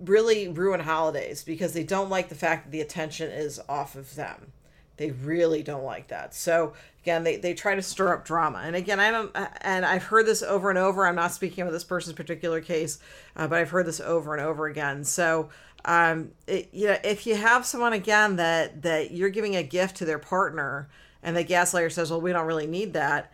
really 0.00 0.48
ruin 0.48 0.80
holidays 0.80 1.42
because 1.42 1.72
they 1.72 1.82
don't 1.82 2.10
like 2.10 2.28
the 2.28 2.34
fact 2.34 2.66
that 2.66 2.70
the 2.70 2.80
attention 2.80 3.30
is 3.30 3.60
off 3.68 3.96
of 3.96 4.14
them. 4.14 4.52
They 4.96 5.10
really 5.10 5.62
don't 5.62 5.84
like 5.84 6.08
that. 6.08 6.34
So 6.34 6.72
again, 7.02 7.22
they, 7.22 7.36
they 7.36 7.54
try 7.54 7.74
to 7.74 7.82
stir 7.82 8.14
up 8.14 8.24
drama. 8.24 8.62
And 8.64 8.74
again, 8.74 8.98
I 8.98 9.10
don't, 9.10 9.30
and 9.60 9.84
I've 9.84 10.04
heard 10.04 10.26
this 10.26 10.42
over 10.42 10.70
and 10.70 10.78
over. 10.78 11.06
I'm 11.06 11.14
not 11.14 11.32
speaking 11.32 11.62
about 11.62 11.72
this 11.72 11.84
person's 11.84 12.16
particular 12.16 12.60
case, 12.60 12.98
uh, 13.36 13.46
but 13.46 13.58
I've 13.58 13.70
heard 13.70 13.86
this 13.86 14.00
over 14.00 14.34
and 14.34 14.44
over 14.44 14.66
again. 14.66 15.04
So, 15.04 15.50
um, 15.84 16.32
it, 16.46 16.68
you 16.72 16.86
know, 16.88 16.96
if 17.04 17.26
you 17.26 17.36
have 17.36 17.64
someone 17.64 17.92
again 17.92 18.36
that 18.36 18.82
that 18.82 19.12
you're 19.12 19.28
giving 19.30 19.54
a 19.54 19.62
gift 19.62 19.96
to 19.98 20.04
their 20.04 20.18
partner, 20.18 20.88
and 21.22 21.36
the 21.36 21.44
gaslighter 21.44 21.92
says, 21.92 22.10
"Well, 22.10 22.20
we 22.20 22.32
don't 22.32 22.46
really 22.46 22.66
need 22.66 22.92
that," 22.94 23.32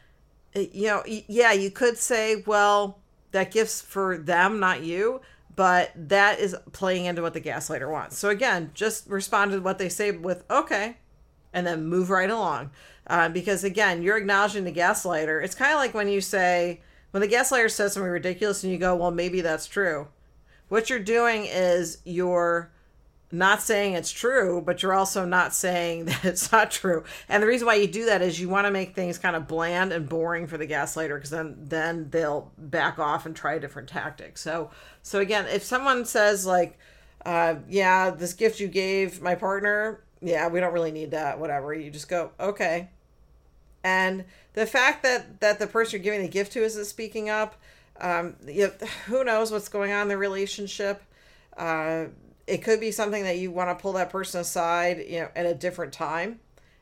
it, 0.53 0.75
you 0.75 0.89
know, 0.89 1.03
yeah, 1.07 1.53
you 1.53 1.71
could 1.71 1.97
say, 1.97 2.43
"Well, 2.47 2.99
that 3.31 3.53
gift's 3.53 3.81
for 3.81 4.19
them, 4.19 4.61
not 4.61 4.83
you." 4.83 5.23
But 5.55 5.93
that 5.95 6.41
is 6.41 6.57
playing 6.73 7.05
into 7.05 7.23
what 7.23 7.35
the 7.35 7.41
gaslighter 7.41 7.91
wants. 7.91 8.19
So 8.19 8.31
again, 8.31 8.71
just 8.75 9.07
respond 9.09 9.53
to 9.53 9.61
what 9.61 9.79
they 9.79 9.89
say 9.89 10.11
with 10.11 10.45
"Okay," 10.51 10.97
and 11.53 11.67
then 11.67 11.87
move 11.87 12.11
right 12.11 12.31
along. 12.31 12.71
Uh, 13.07 13.29
because 13.29 13.65
again, 13.65 14.03
you're 14.03 14.17
acknowledging 14.17 14.65
the 14.65 14.73
gaslighter. 14.73 15.43
It's 15.43 15.55
kind 15.55 15.73
of 15.73 15.79
like 15.79 15.95
when 15.95 16.09
you 16.09 16.21
say, 16.21 16.81
when 17.11 17.21
the 17.21 17.29
gaslighter 17.29 17.71
says 17.71 17.95
something 17.95 18.11
ridiculous 18.11 18.63
and 18.63 18.73
you 18.73 18.79
go, 18.79 18.95
well, 18.95 19.11
maybe 19.11 19.41
that's 19.41 19.67
true. 19.67 20.09
What 20.69 20.89
you're 20.89 20.99
doing 20.99 21.45
is 21.47 21.99
you're 22.05 22.73
not 23.33 23.63
saying 23.63 23.95
it's 23.95 24.13
true, 24.13 24.63
but 24.65 24.83
you're 24.83 24.93
also 24.93 25.25
not 25.25 25.55
saying 25.55 26.05
that 26.07 26.25
it's 26.25 26.53
not 26.53 26.71
true. 26.71 27.03
And 27.29 27.43
the 27.43 27.47
reason 27.47 27.67
why 27.67 27.75
you 27.77 27.87
do 27.87 28.05
that 28.05 28.23
is 28.23 28.39
you 28.39 28.49
want 28.49 28.67
to 28.67 28.71
make 28.71 28.95
things 28.95 29.19
kind 29.19 29.35
of 29.35 29.49
bland 29.49 29.93
and 29.93 30.09
boring 30.09 30.47
for 30.47 30.59
the 30.59 30.67
gaslighter 30.67 31.17
because 31.17 31.31
then 31.31 31.57
then 31.59 32.11
they'll 32.11 32.53
back 32.59 32.99
off 32.99 33.27
and 33.27 33.35
try 33.35 33.55
a 33.55 33.61
different 33.61 33.89
tactic. 33.89 34.37
So 34.39 34.71
so 35.03 35.19
again, 35.19 35.47
if 35.47 35.65
someone 35.65 36.05
says 36.05 36.47
like, 36.47 36.79
uh, 37.25 37.57
yeah, 37.69 38.11
this 38.11 38.35
gift 38.35 38.61
you 38.61 38.69
gave 38.69 39.23
my 39.23 39.35
partner, 39.35 40.05
yeah, 40.23 40.49
we 40.49 40.61
don't 40.61 40.73
really 40.73 40.93
need 40.93 41.11
that, 41.11 41.39
whatever. 41.39 41.75
You 41.75 41.91
just 41.91 42.09
go, 42.09 42.31
okay. 42.39 42.89
And 43.85 44.25
the 44.55 44.67
fact 44.67 45.03
that 45.03 45.41
that 45.41 45.59
the 45.59 45.67
person 45.67 45.99
you're 45.99 46.05
giving 46.05 46.23
the 46.23 46.29
gift 46.29 46.53
to 46.53 46.63
isn't 46.63 46.85
speaking 46.85 47.29
up, 47.29 47.57
um, 48.01 48.37
you 48.47 48.71
who 49.07 49.25
knows 49.25 49.51
what's 49.51 49.69
going 49.69 49.93
on 49.93 50.03
in 50.03 50.09
the 50.09 50.17
relationship. 50.17 51.03
Uh, 51.57 52.07
it 52.47 52.59
could 52.59 52.81
be 52.81 52.91
something 52.91 53.23
that 53.25 53.39
you 53.39 53.51
want 53.51 53.71
to 53.71 53.81
pull 53.81 53.93
that 53.93 54.11
person 54.11 54.41
aside, 54.41 55.05
you 55.09 55.21
know, 55.21 55.29
at 55.37 55.47
a 55.47 55.55
different 55.55 55.93
time 55.93 56.41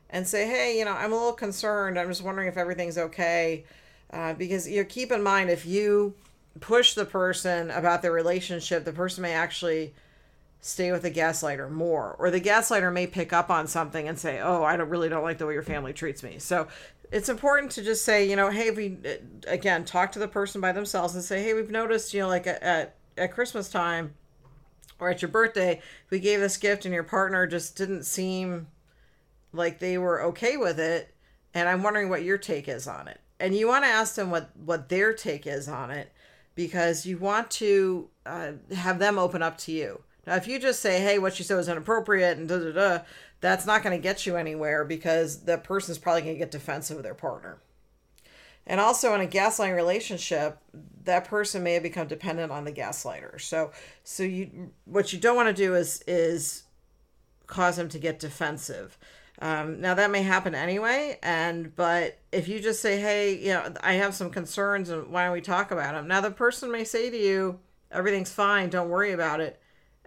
and 0.09 0.27
say, 0.27 0.47
hey, 0.47 0.77
you 0.77 0.85
know, 0.85 0.91
I'm 0.91 1.11
a 1.11 1.15
little 1.15 1.33
concerned. 1.33 1.99
I'm 1.99 2.07
just 2.07 2.23
wondering 2.23 2.47
if 2.47 2.57
everything's 2.57 2.97
okay. 2.97 3.63
Uh, 4.11 4.33
because 4.33 4.69
you 4.69 4.81
know, 4.81 4.85
keep 4.89 5.11
in 5.11 5.23
mind, 5.23 5.49
if 5.49 5.65
you 5.65 6.13
push 6.59 6.93
the 6.93 7.05
person 7.05 7.71
about 7.71 8.01
their 8.01 8.11
relationship, 8.11 8.83
the 8.83 8.91
person 8.91 9.21
may 9.21 9.33
actually 9.33 9.93
stay 10.61 10.91
with 10.91 11.01
the 11.01 11.11
gaslighter 11.11 11.69
more 11.69 12.15
or 12.19 12.29
the 12.29 12.39
gaslighter 12.39 12.93
may 12.93 13.07
pick 13.07 13.33
up 13.33 13.49
on 13.49 13.67
something 13.67 14.07
and 14.07 14.17
say 14.17 14.39
oh 14.39 14.63
i 14.63 14.77
don't 14.77 14.89
really 14.89 15.09
don't 15.09 15.23
like 15.23 15.39
the 15.39 15.45
way 15.45 15.53
your 15.53 15.63
family 15.63 15.91
treats 15.91 16.21
me. 16.21 16.37
So 16.37 16.67
it's 17.11 17.29
important 17.29 17.71
to 17.73 17.83
just 17.83 18.05
say 18.05 18.27
you 18.27 18.35
know 18.35 18.49
hey 18.49 18.71
we 18.71 18.97
uh, 19.05 19.15
again 19.47 19.83
talk 19.83 20.11
to 20.13 20.19
the 20.19 20.27
person 20.27 20.61
by 20.61 20.71
themselves 20.71 21.13
and 21.13 21.23
say 21.23 21.43
hey 21.43 21.53
we've 21.53 21.69
noticed 21.69 22.13
you 22.13 22.21
know 22.21 22.27
like 22.27 22.47
at 22.47 22.95
at 23.17 23.33
christmas 23.33 23.69
time 23.69 24.13
or 24.99 25.09
at 25.09 25.21
your 25.21 25.29
birthday 25.29 25.81
we 26.09 26.19
gave 26.19 26.39
this 26.39 26.57
gift 26.57 26.85
and 26.85 26.93
your 26.93 27.03
partner 27.03 27.45
just 27.45 27.75
didn't 27.75 28.03
seem 28.03 28.67
like 29.51 29.79
they 29.79 29.97
were 29.97 30.23
okay 30.23 30.57
with 30.57 30.79
it 30.79 31.13
and 31.53 31.67
i'm 31.67 31.83
wondering 31.83 32.09
what 32.09 32.23
your 32.23 32.37
take 32.37 32.67
is 32.67 32.87
on 32.87 33.07
it 33.07 33.19
and 33.39 33.55
you 33.55 33.67
want 33.67 33.83
to 33.83 33.89
ask 33.89 34.15
them 34.15 34.31
what 34.31 34.55
what 34.55 34.89
their 34.89 35.13
take 35.13 35.45
is 35.45 35.67
on 35.67 35.91
it 35.91 36.11
because 36.55 37.05
you 37.05 37.17
want 37.17 37.49
to 37.49 38.09
uh, 38.25 38.51
have 38.75 38.99
them 38.99 39.17
open 39.17 39.41
up 39.41 39.57
to 39.57 39.71
you 39.71 40.01
now, 40.25 40.35
if 40.35 40.47
you 40.47 40.59
just 40.59 40.81
say, 40.81 41.01
hey, 41.01 41.17
what 41.17 41.39
you 41.39 41.45
said 41.45 41.57
was 41.57 41.67
inappropriate 41.67 42.37
and 42.37 42.47
da 42.47 42.59
da 42.59 42.71
da, 42.71 43.03
that's 43.39 43.65
not 43.65 43.83
going 43.83 43.97
to 43.97 44.01
get 44.01 44.25
you 44.25 44.35
anywhere 44.37 44.85
because 44.85 45.45
the 45.45 45.57
person's 45.57 45.97
probably 45.97 46.21
going 46.21 46.35
to 46.35 46.39
get 46.39 46.51
defensive 46.51 46.97
of 46.97 47.03
their 47.03 47.15
partner. 47.15 47.59
And 48.67 48.79
also 48.79 49.13
in 49.15 49.21
a 49.21 49.27
gaslighting 49.27 49.75
relationship, 49.75 50.59
that 51.03 51.25
person 51.25 51.63
may 51.63 51.73
have 51.73 51.83
become 51.83 52.07
dependent 52.07 52.51
on 52.51 52.63
the 52.63 52.71
gaslighter. 52.71 53.41
So 53.41 53.71
so 54.03 54.21
you 54.21 54.71
what 54.85 55.11
you 55.11 55.19
don't 55.19 55.35
want 55.35 55.47
to 55.49 55.53
do 55.53 55.73
is 55.73 56.03
is 56.05 56.63
cause 57.47 57.75
them 57.75 57.89
to 57.89 57.99
get 57.99 58.19
defensive. 58.19 58.97
Um, 59.41 59.81
now 59.81 59.95
that 59.95 60.11
may 60.11 60.21
happen 60.21 60.53
anyway, 60.53 61.17
and 61.23 61.75
but 61.75 62.19
if 62.31 62.47
you 62.47 62.59
just 62.59 62.81
say, 62.81 62.99
"Hey, 62.99 63.35
you 63.39 63.49
know, 63.53 63.73
I 63.81 63.93
have 63.93 64.13
some 64.13 64.29
concerns, 64.29 64.89
and 64.89 65.07
why 65.07 65.23
don't 65.23 65.33
we 65.33 65.41
talk 65.41 65.71
about 65.71 65.95
them?" 65.95 66.07
Now 66.07 66.21
the 66.21 66.29
person 66.29 66.71
may 66.71 66.83
say 66.83 67.09
to 67.09 67.17
you, 67.17 67.59
"Everything's 67.91 68.31
fine, 68.31 68.69
don't 68.69 68.89
worry 68.89 69.11
about 69.11 69.41
it," 69.41 69.60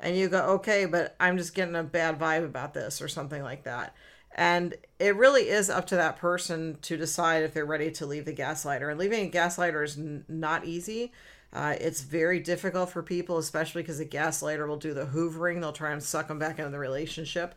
and 0.05 0.15
you 0.15 0.29
go, 0.29 0.45
okay, 0.57 0.85
but 0.85 1.17
I'm 1.19 1.39
just 1.39 1.55
getting 1.55 1.75
a 1.75 1.83
bad 1.83 2.19
vibe 2.19 2.45
about 2.45 2.75
this 2.75 3.01
or 3.01 3.09
something 3.09 3.43
like 3.43 3.65
that. 3.65 3.95
And 4.35 4.75
it 4.99 5.17
really 5.17 5.49
is 5.49 5.71
up 5.71 5.87
to 5.87 5.97
that 5.97 6.19
person 6.19 6.77
to 6.83 6.99
decide 6.99 7.43
if 7.43 7.55
they're 7.55 7.65
ready 7.65 7.91
to 7.93 8.05
leave 8.05 8.27
the 8.27 8.35
gaslighter. 8.35 8.91
And 8.91 9.01
leaving 9.01 9.27
a 9.27 9.31
gaslighter 9.31 9.83
is 9.83 9.97
n- 9.97 10.27
not 10.29 10.67
easy. 10.67 11.11
Uh, 11.55 11.77
it's 11.81 12.03
very 12.03 12.39
difficult 12.39 12.91
for 12.91 13.03
people, 13.03 13.39
especially 13.39 13.81
because 13.81 13.97
the 13.97 14.05
gaslighter 14.05 14.69
will 14.69 14.77
do 14.77 14.93
the 14.93 15.07
hoovering. 15.07 15.61
They'll 15.61 15.73
try 15.73 15.93
and 15.93 16.03
suck 16.03 16.29
them 16.29 16.39
back 16.39 16.59
into 16.59 16.71
the 16.71 16.79
relationship. 16.79 17.55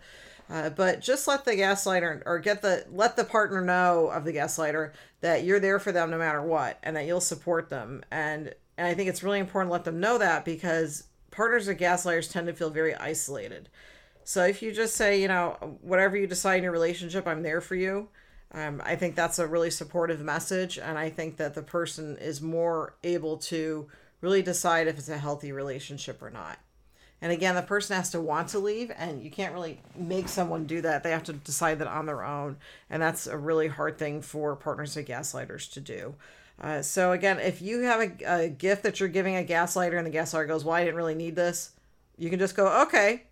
Uh, 0.49 0.69
but 0.69 1.01
just 1.01 1.27
let 1.27 1.43
the 1.43 1.51
gaslighter 1.51 2.23
or 2.25 2.39
get 2.39 2.61
the 2.61 2.85
let 2.89 3.17
the 3.17 3.25
partner 3.25 3.59
know 3.59 4.07
of 4.07 4.23
the 4.23 4.31
gaslighter 4.31 4.93
that 5.19 5.43
you're 5.43 5.59
there 5.59 5.79
for 5.79 5.91
them 5.91 6.09
no 6.09 6.17
matter 6.17 6.41
what, 6.41 6.79
and 6.83 6.95
that 6.95 7.05
you'll 7.05 7.19
support 7.19 7.69
them. 7.69 8.01
And 8.09 8.55
and 8.77 8.87
I 8.87 8.93
think 8.93 9.09
it's 9.09 9.23
really 9.23 9.39
important 9.39 9.69
to 9.69 9.73
let 9.73 9.83
them 9.83 9.99
know 9.99 10.17
that 10.19 10.45
because 10.45 11.03
partners 11.37 11.67
of 11.67 11.77
gaslighters 11.77 12.31
tend 12.31 12.47
to 12.47 12.53
feel 12.53 12.71
very 12.71 12.95
isolated. 12.95 13.69
So 14.23 14.43
if 14.43 14.63
you 14.63 14.71
just 14.71 14.95
say, 14.95 15.21
you 15.21 15.27
know, 15.27 15.77
whatever 15.81 16.17
you 16.17 16.25
decide 16.25 16.57
in 16.57 16.63
your 16.63 16.71
relationship, 16.71 17.27
I'm 17.27 17.43
there 17.43 17.61
for 17.61 17.75
you. 17.75 18.07
Um, 18.53 18.81
I 18.83 18.95
think 18.95 19.15
that's 19.15 19.37
a 19.37 19.45
really 19.45 19.69
supportive 19.69 20.19
message, 20.19 20.79
and 20.79 20.97
I 20.97 21.11
think 21.11 21.37
that 21.37 21.53
the 21.53 21.61
person 21.61 22.17
is 22.17 22.41
more 22.41 22.95
able 23.03 23.37
to 23.37 23.87
really 24.19 24.41
decide 24.41 24.87
if 24.87 24.97
it's 24.97 25.09
a 25.09 25.17
healthy 25.19 25.51
relationship 25.51 26.23
or 26.23 26.31
not. 26.31 26.57
And 27.21 27.31
again, 27.31 27.53
the 27.53 27.61
person 27.61 27.95
has 27.95 28.09
to 28.11 28.19
want 28.19 28.49
to 28.49 28.59
leave, 28.59 28.91
and 28.97 29.21
you 29.21 29.29
can't 29.29 29.53
really 29.53 29.79
make 29.95 30.29
someone 30.29 30.65
do 30.65 30.81
that. 30.81 31.03
They 31.03 31.11
have 31.11 31.23
to 31.25 31.33
decide 31.33 31.77
that 31.79 31.87
on 31.87 32.07
their 32.07 32.23
own, 32.23 32.57
and 32.89 32.99
that's 32.99 33.27
a 33.27 33.37
really 33.37 33.67
hard 33.67 33.99
thing 33.99 34.23
for 34.23 34.55
partners 34.55 34.97
and 34.97 35.05
gaslighters 35.05 35.71
to 35.73 35.81
do. 35.81 36.15
Uh, 36.59 36.81
so 36.81 37.11
again, 37.11 37.39
if 37.39 37.61
you 37.61 37.81
have 37.81 38.01
a, 38.01 38.43
a 38.45 38.49
gift 38.49 38.83
that 38.83 38.99
you're 38.99 39.09
giving 39.09 39.35
a 39.35 39.43
gaslighter, 39.43 39.97
and 39.97 40.07
the 40.07 40.11
gaslighter 40.11 40.47
goes, 40.47 40.65
"Well, 40.65 40.75
I 40.75 40.83
didn't 40.83 40.95
really 40.95 41.15
need 41.15 41.35
this," 41.35 41.71
you 42.17 42.29
can 42.29 42.39
just 42.39 42.55
go, 42.55 42.81
"Okay," 42.83 43.23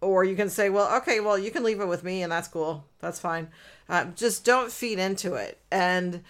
or 0.00 0.24
you 0.24 0.34
can 0.34 0.48
say, 0.48 0.70
well, 0.70 0.96
okay, 0.98 1.20
well, 1.20 1.38
you 1.38 1.50
can 1.50 1.62
leave 1.62 1.80
it 1.80 1.88
with 1.88 2.04
me 2.04 2.22
and 2.22 2.32
that's 2.32 2.48
cool. 2.48 2.86
That's 3.00 3.20
fine. 3.20 3.48
Uh, 3.88 4.06
just 4.16 4.44
don't 4.44 4.72
feed 4.72 4.98
into 4.98 5.34
it. 5.34 5.60
And 5.70 6.22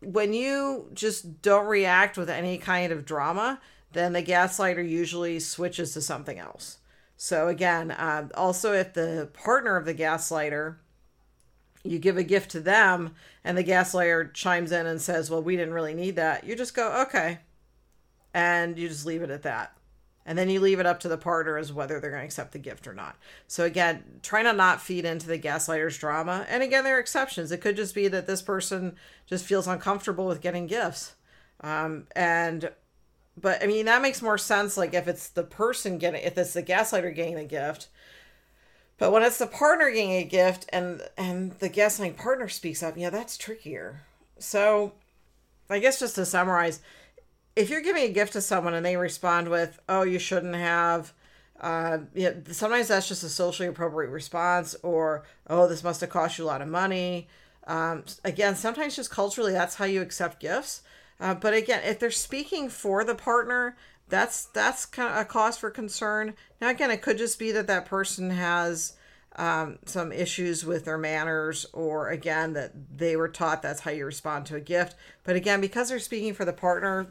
when 0.00 0.32
you 0.32 0.90
just 0.92 1.42
don't 1.42 1.66
react 1.66 2.16
with 2.16 2.30
any 2.30 2.58
kind 2.58 2.92
of 2.92 3.04
drama, 3.04 3.60
then 3.92 4.12
the 4.12 4.22
gaslighter 4.22 4.86
usually 4.86 5.38
switches 5.38 5.92
to 5.92 6.00
something 6.00 6.38
else. 6.38 6.78
So, 7.16 7.48
again, 7.48 7.92
uh, 7.92 8.28
also 8.34 8.72
if 8.72 8.92
the 8.92 9.30
partner 9.32 9.76
of 9.76 9.86
the 9.86 9.94
gaslighter, 9.94 10.76
you 11.90 11.98
give 11.98 12.16
a 12.16 12.22
gift 12.22 12.50
to 12.52 12.60
them 12.60 13.14
and 13.44 13.56
the 13.56 13.64
gaslighter 13.64 14.32
chimes 14.32 14.72
in 14.72 14.86
and 14.86 15.00
says, 15.00 15.30
well, 15.30 15.42
we 15.42 15.56
didn't 15.56 15.74
really 15.74 15.94
need 15.94 16.16
that, 16.16 16.44
you 16.44 16.56
just 16.56 16.74
go, 16.74 17.02
okay. 17.02 17.40
And 18.34 18.78
you 18.78 18.88
just 18.88 19.06
leave 19.06 19.22
it 19.22 19.30
at 19.30 19.42
that 19.44 19.76
and 20.26 20.36
then 20.36 20.50
you 20.50 20.60
leave 20.60 20.80
it 20.80 20.86
up 20.86 20.98
to 21.00 21.08
the 21.08 21.16
partner 21.16 21.56
as 21.56 21.72
whether 21.72 22.00
they're 22.00 22.10
going 22.10 22.22
to 22.22 22.26
accept 22.26 22.52
the 22.52 22.58
gift 22.58 22.88
or 22.88 22.92
not. 22.92 23.16
So 23.46 23.64
again, 23.64 24.02
try 24.22 24.42
to 24.42 24.52
not 24.52 24.82
feed 24.82 25.04
into 25.04 25.28
the 25.28 25.38
gaslighter's 25.38 25.96
drama. 25.96 26.44
And 26.50 26.62
again, 26.64 26.82
there 26.82 26.96
are 26.96 27.00
exceptions. 27.00 27.52
It 27.52 27.60
could 27.60 27.76
just 27.76 27.94
be 27.94 28.08
that 28.08 28.26
this 28.26 28.42
person 28.42 28.96
just 29.26 29.46
feels 29.46 29.68
uncomfortable 29.68 30.26
with 30.26 30.42
getting 30.42 30.66
gifts, 30.66 31.14
um, 31.60 32.08
and 32.14 32.70
but 33.40 33.62
I 33.62 33.66
mean 33.66 33.86
that 33.86 34.02
makes 34.02 34.20
more 34.20 34.36
sense. 34.36 34.76
Like 34.76 34.94
if 34.94 35.06
it's 35.06 35.28
the 35.28 35.44
person 35.44 35.96
getting, 35.98 36.22
if 36.22 36.36
it's 36.36 36.52
the 36.52 36.62
gaslighter 36.62 37.14
getting 37.14 37.36
the 37.36 37.44
gift. 37.44 37.88
But 38.98 39.12
when 39.12 39.22
it's 39.22 39.38
the 39.38 39.46
partner 39.46 39.90
getting 39.90 40.12
a 40.12 40.24
gift 40.24 40.66
and 40.72 41.02
and 41.16 41.52
the 41.52 41.68
gaslighting 41.68 42.16
partner 42.16 42.48
speaks 42.48 42.82
up, 42.82 42.96
yeah, 42.96 43.10
that's 43.10 43.36
trickier. 43.36 44.02
So, 44.38 44.92
I 45.68 45.78
guess 45.78 45.98
just 45.98 46.14
to 46.16 46.24
summarize, 46.24 46.80
if 47.54 47.70
you're 47.70 47.82
giving 47.82 48.04
a 48.04 48.12
gift 48.12 48.32
to 48.34 48.40
someone 48.40 48.74
and 48.74 48.84
they 48.86 48.96
respond 48.96 49.48
with, 49.48 49.78
"Oh, 49.88 50.02
you 50.02 50.18
shouldn't 50.18 50.54
have," 50.54 51.12
uh, 51.60 51.98
yeah, 52.14 52.32
sometimes 52.50 52.88
that's 52.88 53.08
just 53.08 53.22
a 53.22 53.28
socially 53.28 53.68
appropriate 53.68 54.10
response, 54.10 54.74
or 54.82 55.24
"Oh, 55.48 55.66
this 55.68 55.84
must 55.84 56.00
have 56.00 56.10
cost 56.10 56.38
you 56.38 56.44
a 56.44 56.46
lot 56.46 56.62
of 56.62 56.68
money." 56.68 57.28
Um, 57.66 58.04
again, 58.24 58.56
sometimes 58.56 58.96
just 58.96 59.10
culturally, 59.10 59.52
that's 59.52 59.74
how 59.76 59.84
you 59.86 60.00
accept 60.02 60.40
gifts. 60.40 60.82
Uh, 61.18 61.34
but 61.34 61.54
again, 61.54 61.82
if 61.84 61.98
they're 61.98 62.10
speaking 62.10 62.68
for 62.68 63.02
the 63.04 63.14
partner, 63.14 63.76
that's 64.08 64.46
that's 64.46 64.86
kind 64.86 65.12
of 65.12 65.18
a 65.18 65.24
cause 65.24 65.58
for 65.58 65.70
concern. 65.70 66.34
Now, 66.60 66.70
again, 66.70 66.90
it 66.90 67.02
could 67.02 67.18
just 67.18 67.38
be 67.38 67.52
that 67.52 67.66
that 67.66 67.86
person 67.86 68.30
has 68.30 68.94
um, 69.36 69.78
some 69.84 70.12
issues 70.12 70.64
with 70.64 70.84
their 70.84 70.98
manners, 70.98 71.66
or 71.72 72.08
again, 72.08 72.54
that 72.54 72.72
they 72.96 73.16
were 73.16 73.28
taught 73.28 73.62
that's 73.62 73.80
how 73.80 73.90
you 73.90 74.06
respond 74.06 74.46
to 74.46 74.56
a 74.56 74.60
gift. 74.60 74.96
But 75.24 75.36
again, 75.36 75.60
because 75.60 75.88
they're 75.88 75.98
speaking 75.98 76.34
for 76.34 76.44
the 76.44 76.52
partner, 76.52 77.06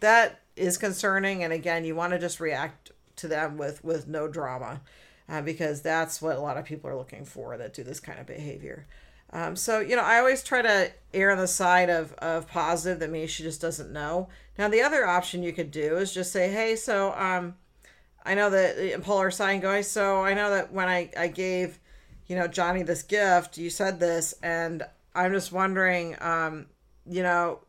that 0.00 0.40
is 0.56 0.78
concerning. 0.78 1.44
And 1.44 1.52
again, 1.52 1.84
you 1.84 1.94
want 1.94 2.12
to 2.12 2.18
just 2.18 2.40
react 2.40 2.92
to 3.16 3.28
them 3.28 3.56
with 3.56 3.84
with 3.84 4.06
no 4.06 4.28
drama, 4.28 4.80
uh, 5.28 5.42
because 5.42 5.82
that's 5.82 6.22
what 6.22 6.36
a 6.36 6.40
lot 6.40 6.56
of 6.56 6.64
people 6.64 6.88
are 6.88 6.96
looking 6.96 7.24
for 7.24 7.56
that 7.56 7.74
do 7.74 7.84
this 7.84 8.00
kind 8.00 8.18
of 8.18 8.26
behavior. 8.26 8.86
Um, 9.32 9.56
so 9.56 9.80
you 9.80 9.96
know, 9.96 10.04
I 10.04 10.18
always 10.18 10.42
try 10.42 10.62
to 10.62 10.92
err 11.12 11.32
on 11.32 11.38
the 11.38 11.48
side 11.48 11.90
of 11.90 12.12
of 12.14 12.46
positive. 12.46 13.00
That 13.00 13.10
means 13.10 13.30
she 13.30 13.42
just 13.42 13.60
doesn't 13.60 13.92
know. 13.92 14.28
Now, 14.58 14.68
the 14.68 14.82
other 14.82 15.06
option 15.06 15.42
you 15.42 15.52
could 15.52 15.70
do 15.70 15.96
is 15.96 16.12
just 16.12 16.32
say, 16.32 16.50
"Hey, 16.50 16.76
so 16.76 17.12
um." 17.12 17.54
I 18.24 18.34
know 18.34 18.50
that 18.50 19.02
Polar 19.04 19.30
Sign 19.30 19.60
Guys, 19.60 19.88
so 19.88 20.24
I 20.24 20.34
know 20.34 20.50
that 20.50 20.72
when 20.72 20.88
I, 20.88 21.10
I 21.16 21.28
gave, 21.28 21.78
you 22.26 22.34
know, 22.34 22.48
Johnny 22.48 22.82
this 22.82 23.04
gift, 23.04 23.56
you 23.56 23.70
said 23.70 24.00
this, 24.00 24.34
and 24.42 24.82
I'm 25.14 25.32
just 25.32 25.52
wondering, 25.52 26.16
um, 26.20 26.66
you 27.08 27.22
know, 27.22 27.60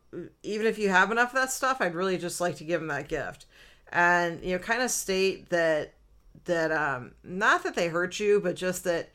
even 0.42 0.66
if 0.66 0.76
you 0.76 0.88
have 0.88 1.12
enough 1.12 1.28
of 1.28 1.36
that 1.36 1.52
stuff, 1.52 1.80
I'd 1.80 1.94
really 1.94 2.18
just 2.18 2.40
like 2.40 2.56
to 2.56 2.64
give 2.64 2.82
him 2.82 2.88
that 2.88 3.06
gift. 3.06 3.46
And, 3.92 4.42
you 4.42 4.54
know, 4.54 4.58
kind 4.58 4.82
of 4.82 4.90
state 4.90 5.48
that, 5.50 5.94
that, 6.46 6.72
um, 6.72 7.12
not 7.22 7.62
that 7.62 7.76
they 7.76 7.86
hurt 7.86 8.18
you, 8.18 8.40
but 8.40 8.56
just 8.56 8.82
that, 8.82 9.10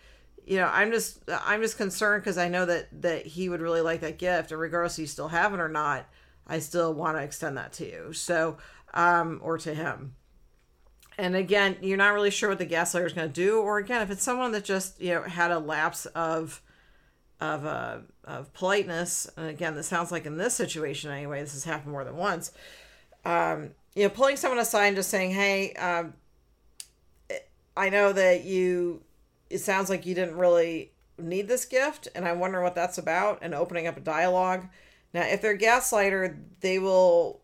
you 0.47 0.55
know, 0.55 0.69
I'm 0.71 0.91
just, 0.91 1.19
I'm 1.27 1.61
just 1.61 1.75
concerned 1.75 2.23
because 2.23 2.37
I 2.37 2.47
know 2.47 2.65
that, 2.65 3.01
that 3.01 3.25
he 3.25 3.49
would 3.49 3.59
really 3.59 3.81
like 3.81 3.99
that 3.99 4.17
gift. 4.17 4.53
And 4.53 4.61
regardless 4.61 4.97
if 4.97 5.01
you 5.01 5.07
still 5.07 5.27
have 5.27 5.53
it 5.53 5.59
or 5.59 5.67
not, 5.67 6.05
I 6.47 6.59
still 6.59 6.93
want 6.93 7.17
to 7.17 7.23
extend 7.23 7.57
that 7.57 7.73
to 7.73 7.85
you. 7.85 8.13
So, 8.13 8.57
um, 8.93 9.39
or 9.43 9.57
to 9.59 9.73
him 9.73 10.15
and 11.17 11.35
again, 11.35 11.77
you're 11.81 11.97
not 11.97 12.13
really 12.13 12.31
sure 12.31 12.49
what 12.49 12.57
the 12.57 12.65
gaslighter 12.65 13.05
is 13.05 13.13
going 13.13 13.27
to 13.27 13.33
do, 13.33 13.59
or 13.61 13.77
again, 13.77 14.01
if 14.01 14.09
it's 14.09 14.23
someone 14.23 14.51
that 14.53 14.63
just 14.63 14.99
you 14.99 15.13
know 15.13 15.23
had 15.23 15.51
a 15.51 15.59
lapse 15.59 16.05
of 16.07 16.61
of 17.39 17.65
uh, 17.65 17.97
of 18.23 18.51
politeness, 18.53 19.29
and 19.37 19.47
again, 19.47 19.75
this 19.75 19.87
sounds 19.87 20.11
like 20.11 20.25
in 20.25 20.37
this 20.37 20.55
situation 20.55 21.11
anyway, 21.11 21.41
this 21.41 21.53
has 21.53 21.63
happened 21.63 21.91
more 21.91 22.03
than 22.03 22.17
once. 22.17 22.51
Um, 23.25 23.71
you 23.95 24.03
know, 24.03 24.09
pulling 24.09 24.37
someone 24.37 24.59
aside 24.59 24.87
and 24.87 24.95
just 24.95 25.09
saying, 25.09 25.31
"Hey, 25.31 25.73
um, 25.73 26.13
I 27.77 27.89
know 27.89 28.11
that 28.13 28.43
you. 28.43 29.03
It 29.49 29.59
sounds 29.59 29.89
like 29.89 30.05
you 30.05 30.15
didn't 30.15 30.35
really 30.35 30.93
need 31.19 31.47
this 31.47 31.65
gift, 31.65 32.07
and 32.15 32.27
I 32.27 32.33
wonder 32.33 32.61
what 32.61 32.73
that's 32.73 32.97
about." 32.97 33.39
And 33.43 33.53
opening 33.53 33.85
up 33.85 33.97
a 33.97 34.01
dialogue. 34.01 34.67
Now, 35.13 35.23
if 35.23 35.41
they're 35.41 35.57
gaslighter, 35.57 36.37
they 36.61 36.79
will 36.79 37.41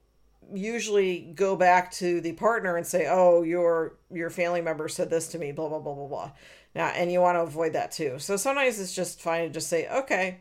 usually 0.53 1.31
go 1.35 1.55
back 1.55 1.91
to 1.91 2.21
the 2.21 2.33
partner 2.33 2.75
and 2.75 2.85
say, 2.85 3.07
"Oh, 3.07 3.43
your 3.43 3.97
your 4.11 4.29
family 4.29 4.61
member 4.61 4.87
said 4.87 5.09
this 5.09 5.27
to 5.29 5.39
me," 5.39 5.51
blah 5.51 5.69
blah 5.69 5.79
blah 5.79 5.93
blah 5.93 6.07
blah. 6.07 6.31
Now, 6.75 6.87
and 6.87 7.11
you 7.11 7.21
want 7.21 7.35
to 7.35 7.41
avoid 7.41 7.73
that 7.73 7.91
too. 7.91 8.19
So 8.19 8.37
sometimes 8.37 8.79
it's 8.79 8.93
just 8.93 9.21
fine 9.21 9.43
to 9.43 9.49
just 9.49 9.67
say, 9.67 9.87
"Okay," 9.87 10.39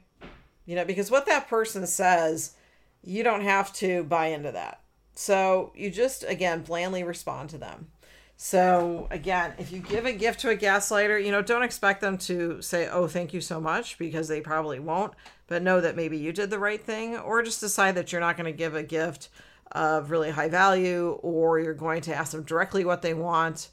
you 0.65 0.77
know, 0.77 0.85
because 0.85 1.11
what 1.11 1.27
that 1.27 1.49
person 1.49 1.87
says, 1.87 2.55
you 3.03 3.23
don't 3.23 3.43
have 3.43 3.73
to 3.75 4.05
buy 4.05 4.27
into 4.27 4.53
that. 4.53 4.81
So 5.15 5.73
you 5.77 5.91
just 5.91 6.25
again 6.25 6.63
blandly 6.63 7.03
respond 7.03 7.51
to 7.51 7.59
them. 7.59 7.91
So 8.37 9.09
again, 9.11 9.55
if 9.59 9.73
you 9.73 9.81
give 9.81 10.07
a 10.07 10.13
gift 10.13 10.41
to 10.41 10.51
a 10.51 10.57
gaslighter, 10.57 11.23
you 11.23 11.33
know, 11.33 11.43
don't 11.43 11.65
expect 11.65 12.01
them 12.01 12.17
to 12.19 12.63
say, 12.63 12.89
"Oh, 12.89 13.09
thank 13.09 13.35
you 13.35 13.41
so 13.41 13.61
much," 13.61 13.99
because 13.99 14.29
they 14.29 14.41
probably 14.41 14.79
won't. 14.79 15.13
But 15.49 15.63
know 15.63 15.81
that 15.81 15.97
maybe 15.97 16.17
you 16.17 16.33
did 16.33 16.51
the 16.51 16.59
right 16.59 16.83
thing, 16.83 17.17
or 17.17 17.43
just 17.43 17.61
decide 17.61 17.97
that 17.97 18.13
you're 18.13 18.21
not 18.21 18.37
going 18.37 18.51
to 18.51 18.57
give 18.57 18.75
a 18.75 18.83
gift 18.83 19.29
of 19.73 20.11
really 20.11 20.31
high 20.31 20.49
value, 20.49 21.19
or 21.23 21.59
you're 21.59 21.75
going 21.75 22.03
to 22.03 22.15
ask 22.15 22.33
them 22.33 22.43
directly 22.43 22.85
what 22.85 23.03
they 23.03 23.15
want. 23.15 23.71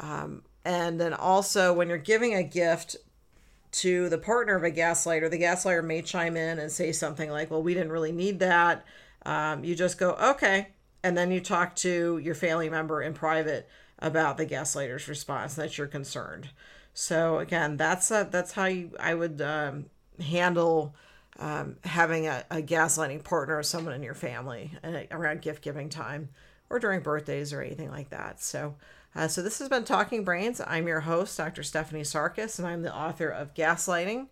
Um, 0.00 0.42
and 0.64 1.00
then 1.00 1.12
also, 1.12 1.72
when 1.72 1.88
you're 1.88 1.98
giving 1.98 2.34
a 2.34 2.42
gift 2.42 2.96
to 3.70 4.08
the 4.08 4.18
partner 4.18 4.56
of 4.56 4.64
a 4.64 4.70
gaslighter, 4.70 5.30
the 5.30 5.40
gaslighter 5.40 5.84
may 5.84 6.02
chime 6.02 6.36
in 6.36 6.58
and 6.58 6.70
say 6.70 6.92
something 6.92 7.30
like, 7.30 7.50
Well, 7.50 7.62
we 7.62 7.74
didn't 7.74 7.92
really 7.92 8.12
need 8.12 8.38
that. 8.40 8.84
Um, 9.24 9.64
you 9.64 9.74
just 9.74 9.98
go, 9.98 10.12
Okay. 10.14 10.68
And 11.02 11.16
then 11.16 11.30
you 11.30 11.40
talk 11.40 11.76
to 11.76 12.18
your 12.18 12.34
family 12.34 12.68
member 12.68 13.00
in 13.02 13.14
private 13.14 13.68
about 14.00 14.36
the 14.36 14.46
gaslighter's 14.46 15.08
response 15.08 15.54
that 15.54 15.78
you're 15.78 15.86
concerned. 15.86 16.48
So 16.92 17.38
again, 17.38 17.76
that's 17.76 18.10
a, 18.10 18.28
that's 18.30 18.52
how 18.52 18.64
you, 18.64 18.90
I 18.98 19.14
would 19.14 19.40
um, 19.40 19.86
handle 20.20 20.94
um, 21.38 21.76
having 21.84 22.26
a, 22.26 22.44
a 22.50 22.56
gaslighting 22.56 23.24
partner 23.24 23.56
or 23.56 23.62
someone 23.62 23.94
in 23.94 24.02
your 24.02 24.14
family 24.14 24.72
uh, 24.82 25.02
around 25.10 25.42
gift 25.42 25.62
giving 25.62 25.88
time 25.88 26.30
or 26.70 26.78
during 26.78 27.00
birthdays 27.00 27.52
or 27.52 27.62
anything 27.62 27.90
like 27.90 28.10
that. 28.10 28.42
So, 28.42 28.74
uh, 29.14 29.28
so 29.28 29.42
this 29.42 29.58
has 29.58 29.68
been 29.68 29.84
Talking 29.84 30.24
Brains. 30.24 30.60
I'm 30.66 30.86
your 30.86 31.00
host, 31.00 31.36
Dr. 31.36 31.62
Stephanie 31.62 32.02
Sarkis, 32.02 32.58
and 32.58 32.66
I'm 32.66 32.82
the 32.82 32.94
author 32.94 33.28
of 33.28 33.54
Gaslighting, 33.54 34.26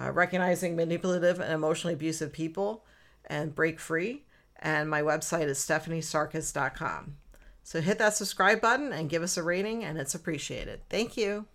uh, 0.00 0.10
Recognizing 0.10 0.76
Manipulative 0.76 1.40
and 1.40 1.52
Emotionally 1.52 1.94
Abusive 1.94 2.32
People 2.32 2.84
and 3.26 3.54
Break 3.54 3.78
Free. 3.78 4.24
And 4.58 4.88
my 4.88 5.02
website 5.02 5.46
is 5.46 5.58
stephaniesarkis.com. 5.58 7.16
So 7.62 7.80
hit 7.80 7.98
that 7.98 8.14
subscribe 8.14 8.60
button 8.60 8.92
and 8.92 9.10
give 9.10 9.22
us 9.22 9.36
a 9.36 9.42
rating, 9.42 9.84
and 9.84 9.98
it's 9.98 10.14
appreciated. 10.14 10.80
Thank 10.88 11.16
you. 11.16 11.46